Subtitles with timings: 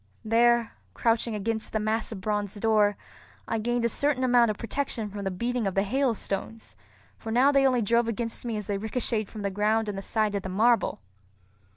[0.25, 2.97] There, crouching against the massive bronze door,
[3.47, 6.75] I gained a certain amount of protection from the beating of the hailstones,
[7.19, 10.01] for now they only drove against me as they ricochetted from the ground and the
[10.01, 11.01] side of the marble.